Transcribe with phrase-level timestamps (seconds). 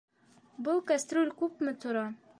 [0.67, 2.09] Был кәстрүл күпме тора?